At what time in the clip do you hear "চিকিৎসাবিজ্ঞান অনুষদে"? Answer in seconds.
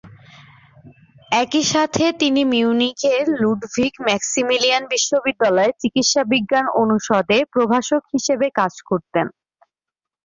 5.81-7.37